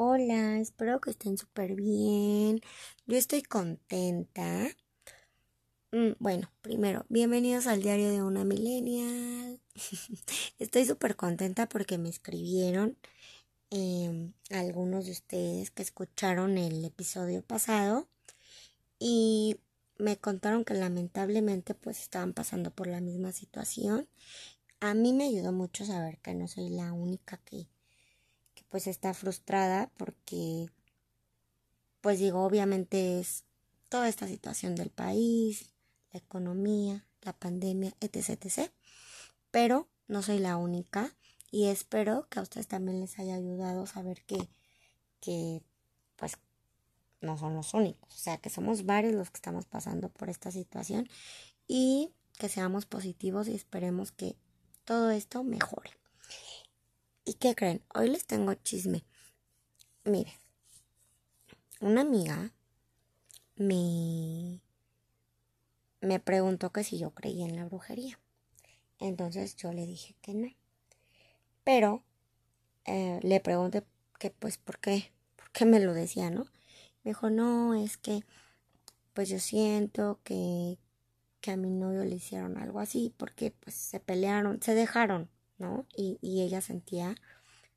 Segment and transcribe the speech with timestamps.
[0.00, 2.60] Hola, espero que estén súper bien.
[3.06, 4.68] Yo estoy contenta.
[5.90, 9.60] Mm, bueno, primero, bienvenidos al diario de una millennial.
[10.60, 12.96] estoy súper contenta porque me escribieron
[13.70, 18.08] em, algunos de ustedes que escucharon el episodio pasado
[19.00, 19.56] y
[19.98, 24.08] me contaron que lamentablemente pues estaban pasando por la misma situación.
[24.78, 27.66] A mí me ayudó mucho saber que no soy la única que
[28.68, 30.70] pues está frustrada porque,
[32.00, 33.44] pues digo, obviamente es
[33.88, 35.70] toda esta situación del país,
[36.12, 38.70] la economía, la pandemia, etc, etc.
[39.50, 41.14] Pero no soy la única
[41.50, 44.48] y espero que a ustedes también les haya ayudado saber que,
[45.20, 45.62] que
[46.16, 46.38] pues
[47.20, 50.50] no son los únicos, o sea que somos varios los que estamos pasando por esta
[50.50, 51.08] situación
[51.66, 54.36] y que seamos positivos y esperemos que
[54.84, 55.90] todo esto mejore.
[57.28, 57.82] ¿Y qué creen?
[57.94, 59.04] Hoy les tengo chisme.
[60.04, 60.32] Miren,
[61.78, 62.54] una amiga
[63.54, 64.62] me,
[66.00, 68.18] me preguntó que si yo creía en la brujería.
[68.98, 70.48] Entonces yo le dije que no.
[71.64, 72.02] Pero
[72.86, 73.84] eh, le pregunté
[74.18, 76.44] que pues por qué, por qué me lo decía, ¿no?
[77.04, 78.24] Me dijo, no, es que
[79.12, 80.78] pues yo siento que,
[81.42, 85.86] que a mi novio le hicieron algo así porque pues se pelearon, se dejaron, ¿no?
[85.96, 87.14] Y, y ella sentía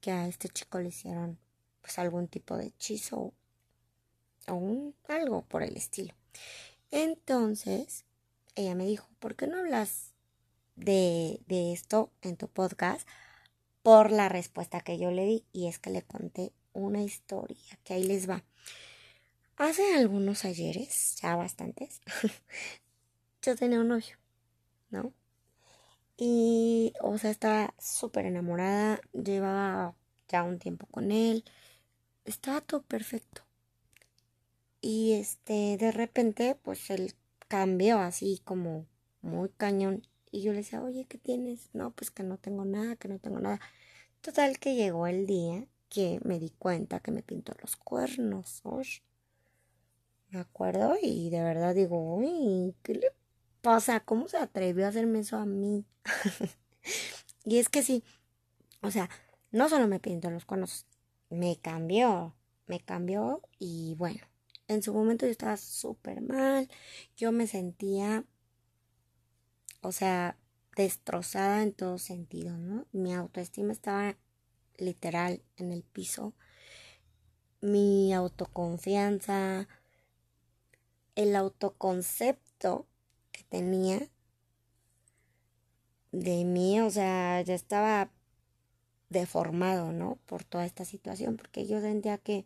[0.00, 1.38] que a este chico le hicieron
[1.80, 3.34] pues algún tipo de hechizo
[4.46, 6.14] o un, algo por el estilo.
[6.90, 8.04] Entonces,
[8.54, 10.14] ella me dijo, ¿por qué no hablas
[10.76, 13.06] de, de esto en tu podcast?
[13.82, 17.94] Por la respuesta que yo le di y es que le conté una historia que
[17.94, 18.44] ahí les va.
[19.56, 22.00] Hace algunos ayeres, ya bastantes,
[23.42, 24.16] yo tenía un novio,
[24.90, 25.12] ¿no?
[26.16, 29.94] Y, o sea, estaba súper enamorada, llevaba
[30.28, 31.44] ya un tiempo con él,
[32.24, 33.42] estaba todo perfecto.
[34.80, 37.14] Y este, de repente, pues él
[37.48, 38.86] cambió así como
[39.22, 40.02] muy cañón.
[40.30, 41.70] Y yo le decía, oye, ¿qué tienes?
[41.72, 43.60] No, pues que no tengo nada, que no tengo nada.
[44.20, 48.62] Total que llegó el día que me di cuenta que me pintó los cuernos.
[50.30, 53.12] Me acuerdo y de verdad digo, uy, ¿qué le
[53.64, 54.00] pasa?
[54.00, 55.86] ¿Cómo se atrevió a hacerme eso a mí?
[57.44, 58.04] y es que sí,
[58.82, 59.08] o sea,
[59.50, 60.86] no solo me pintó los cuernos,
[61.30, 62.36] me cambió,
[62.66, 64.20] me cambió y bueno,
[64.68, 66.68] en su momento yo estaba súper mal,
[67.16, 68.24] yo me sentía,
[69.80, 70.36] o sea,
[70.76, 72.86] destrozada en todo sentido, ¿no?
[72.92, 74.18] Mi autoestima estaba
[74.76, 76.34] literal en el piso,
[77.62, 79.68] mi autoconfianza,
[81.14, 82.86] el autoconcepto
[83.34, 84.08] que tenía
[86.12, 88.10] de mí, o sea, ya estaba
[89.08, 90.18] deformado, ¿no?
[90.26, 92.44] Por toda esta situación, porque yo sentía que,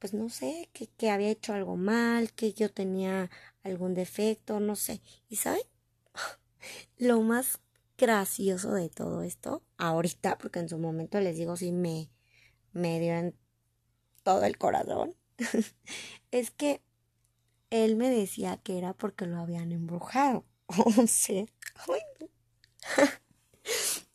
[0.00, 3.30] pues no sé, que, que había hecho algo mal, que yo tenía
[3.62, 5.00] algún defecto, no sé.
[5.28, 5.62] ¿Y saben?
[6.98, 7.60] Lo más
[7.96, 12.10] gracioso de todo esto, ahorita, porque en su momento les digo, sí me,
[12.72, 13.36] me dio en
[14.24, 15.14] todo el corazón,
[16.32, 16.82] es que
[17.74, 20.44] él me decía que era porque lo habían embrujado.
[21.04, 21.44] O sea,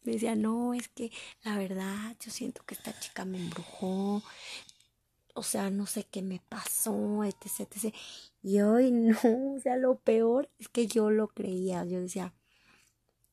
[0.04, 1.12] me decía, no, es que
[1.44, 4.24] la verdad yo siento que esta chica me embrujó.
[5.36, 7.94] O sea, no sé qué me pasó, etc, etc.
[8.42, 9.18] Y hoy no,
[9.56, 11.86] o sea, lo peor es que yo lo creía.
[11.86, 12.34] Yo decía,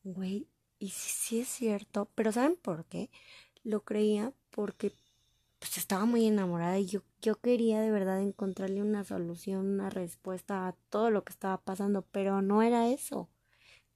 [0.03, 0.47] güey,
[0.79, 3.09] y si sí es cierto, pero ¿saben por qué?
[3.63, 4.93] Lo creía porque
[5.59, 10.67] pues estaba muy enamorada y yo, yo quería de verdad encontrarle una solución, una respuesta
[10.67, 13.29] a todo lo que estaba pasando, pero no era eso.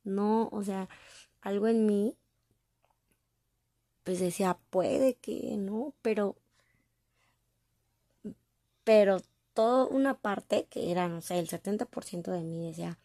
[0.06, 0.90] No, o sea,
[1.42, 2.18] algo en mí,
[4.04, 6.36] pues decía, puede que no, pero,
[8.84, 9.18] pero
[9.54, 12.98] toda una parte que era, no sé, el 70% de mí decía,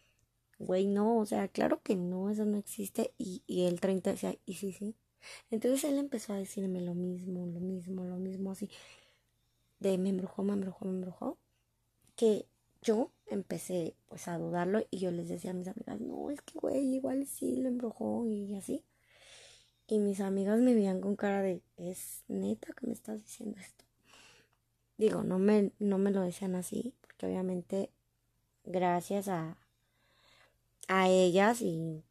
[0.59, 4.43] güey, no, o sea, claro que no, eso no existe, y, y el 30% decía,
[4.47, 4.97] y sí, sí.
[5.50, 8.70] Entonces él empezó a decirme lo mismo, lo mismo, lo mismo, así,
[9.81, 11.38] de me embrujó, me embrujó, me embrujó,
[12.17, 12.46] que
[12.82, 16.58] yo empecé pues a dudarlo y yo les decía a mis amigas, no, es que
[16.58, 18.84] güey, igual sí lo embrujó y así.
[19.88, 23.84] Y mis amigas me veían con cara de, ¿es neta que me estás diciendo esto?
[24.99, 27.90] Digo, no me, no me lo decían así, porque obviamente
[28.64, 29.56] gracias a,
[30.88, 32.02] a ellas y,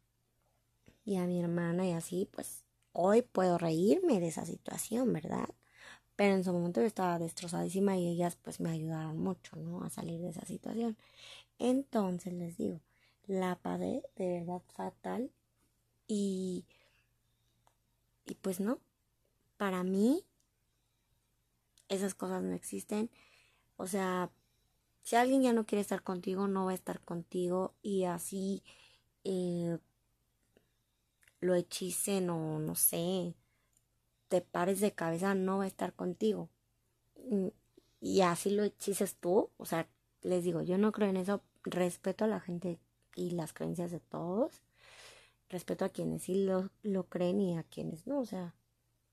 [1.04, 2.65] y a mi hermana y así, pues
[2.96, 5.48] hoy puedo reírme de esa situación, ¿verdad?
[6.16, 9.84] Pero en su momento yo estaba destrozadísima y ellas pues me ayudaron mucho, ¿no?
[9.84, 10.96] A salir de esa situación.
[11.58, 12.80] Entonces les digo,
[13.26, 15.30] la pagué de verdad fatal
[16.08, 16.66] y,
[18.26, 18.80] y pues no,
[19.58, 20.24] para mí
[21.88, 23.10] esas cosas no existen.
[23.76, 24.30] O sea,
[25.02, 28.62] si alguien ya no quiere estar contigo, no va a estar contigo y así
[29.24, 29.78] eh,
[31.40, 33.34] lo hechicen o no sé,
[34.28, 36.48] te pares de cabeza, no va a estar contigo.
[37.30, 37.48] Mm,
[38.00, 39.88] y así lo hechices tú, o sea,
[40.22, 42.78] les digo, yo no creo en eso, respeto a la gente
[43.14, 44.62] y las creencias de todos,
[45.48, 48.54] respeto a quienes sí lo, lo creen y a quienes no, o sea,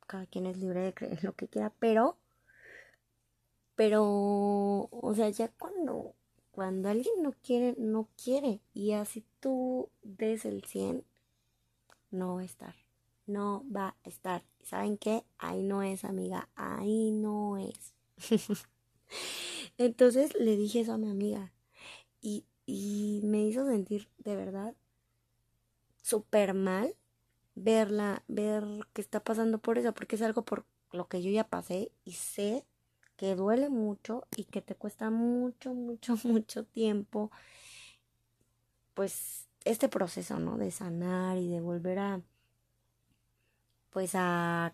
[0.07, 2.17] cada quien es libre de creer lo que quiera, pero,
[3.75, 6.13] pero, o sea, ya cuando,
[6.51, 11.03] cuando alguien no quiere, no quiere, y así tú des el 100,
[12.13, 12.75] no va a estar,
[13.27, 14.43] no va a estar.
[14.63, 15.23] ¿Saben qué?
[15.37, 17.93] Ahí no es, amiga, ahí no es.
[19.77, 21.51] Entonces le dije eso a mi amiga
[22.21, 24.75] y, y me hizo sentir de verdad
[26.01, 26.95] súper mal
[27.55, 28.63] verla, ver
[28.93, 32.13] que está pasando por eso, porque es algo por lo que yo ya pasé y
[32.13, 32.65] sé
[33.17, 37.31] que duele mucho y que te cuesta mucho, mucho, mucho tiempo,
[38.93, 40.57] pues este proceso, ¿no?
[40.57, 42.21] De sanar y de volver a,
[43.89, 44.73] pues a,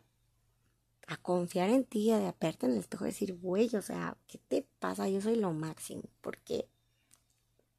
[1.08, 4.40] a confiar en ti, a verte en el espejo y decir, güey, o sea, ¿qué
[4.48, 5.10] te pasa?
[5.10, 6.68] Yo soy lo máximo, porque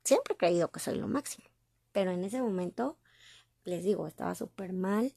[0.04, 1.46] siempre he creído que soy lo máximo,
[1.92, 2.98] pero en ese momento
[3.64, 5.14] les digo, estaba súper mal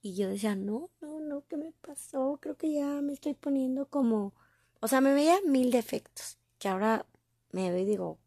[0.00, 2.38] y yo decía, no, no, no, ¿qué me pasó?
[2.40, 4.34] Creo que ya me estoy poniendo como,
[4.80, 7.06] o sea, me veía mil defectos, que ahora
[7.52, 8.18] me veo y digo,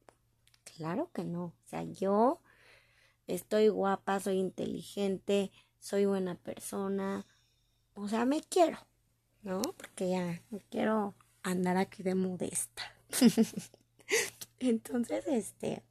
[0.77, 2.41] claro que no, o sea, yo
[3.27, 7.25] estoy guapa, soy inteligente, soy buena persona,
[7.93, 8.77] o sea, me quiero,
[9.41, 9.61] ¿no?
[9.61, 12.83] Porque ya no quiero andar aquí de modesta.
[14.59, 15.83] Entonces, este,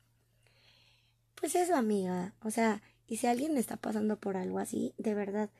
[1.34, 5.50] pues eso, amiga, o sea, y si alguien está pasando por algo así, de verdad,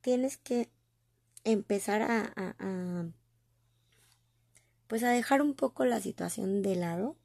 [0.00, 0.70] tienes que
[1.44, 3.06] empezar a, a,
[4.86, 7.16] pues a dejar un poco la situación de lado,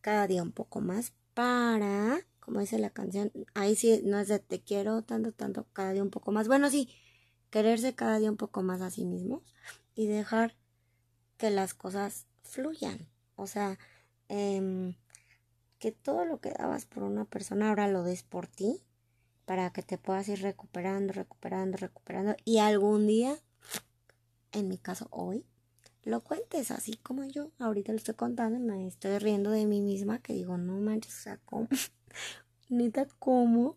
[0.00, 4.38] cada día un poco más, para, como dice la canción, ahí sí no es de
[4.38, 6.46] te quiero tanto, tanto, cada día un poco más.
[6.46, 6.90] Bueno, sí,
[7.50, 9.42] quererse cada día un poco más a sí mismos
[9.94, 10.56] y dejar
[11.38, 13.08] que las cosas fluyan.
[13.36, 13.78] O sea,
[14.28, 14.94] eh,
[15.78, 18.82] que todo lo que dabas por una persona ahora lo des por ti
[19.44, 23.36] para que te puedas ir recuperando, recuperando, recuperando y algún día,
[24.52, 25.44] en mi caso hoy,
[26.02, 29.80] lo cuentes así como yo ahorita lo estoy contando y me estoy riendo de mí
[29.80, 31.68] misma que digo, no manches, o sea, ¿cómo?
[32.68, 33.76] Neta, ¿cómo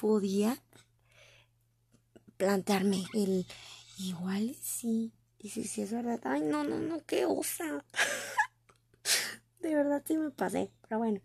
[0.00, 0.62] podía
[2.36, 3.46] plantearme el
[3.98, 5.12] igual sí?
[5.38, 7.84] Y si, si es verdad, ay, no, no, no, qué osa.
[9.62, 10.70] de verdad sí me pasé.
[10.82, 11.20] Pero bueno,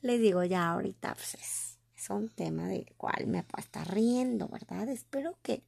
[0.00, 1.72] les digo ya ahorita, pues es,
[2.08, 4.88] un tema del cual me puedo estar riendo, ¿verdad?
[4.88, 5.64] Espero que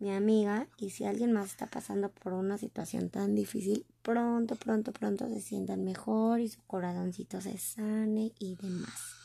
[0.00, 4.92] mi amiga y si alguien más está pasando por una situación tan difícil, pronto, pronto,
[4.92, 9.21] pronto se sientan mejor y su corazoncito se sane y demás.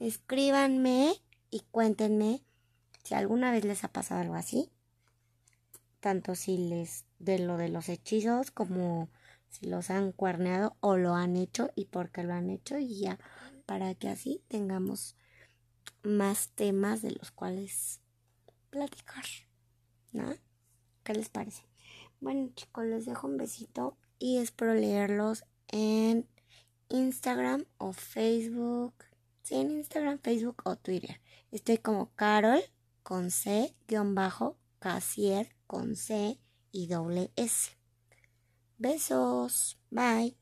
[0.00, 1.12] Escríbanme
[1.50, 2.42] y cuéntenme
[3.04, 4.70] si alguna vez les ha pasado algo así,
[6.00, 9.10] tanto si les de lo de los hechizos como
[9.50, 13.00] si los han cuerneado o lo han hecho y por qué lo han hecho y
[13.00, 13.18] ya
[13.66, 15.16] para que así tengamos
[16.02, 18.00] más temas de los cuales
[18.70, 19.24] platicar.
[21.04, 21.64] ¿Qué les parece?
[22.22, 26.26] Bueno chicos, les dejo un besito y espero leerlos en
[26.88, 28.94] Instagram o Facebook.
[29.50, 31.20] En Instagram, Facebook o Twitter.
[31.50, 32.62] Estoy como Carol
[33.02, 36.38] con C, guion bajo, Casier con C
[36.72, 37.72] y doble S.
[38.78, 39.78] Besos.
[39.90, 40.39] Bye.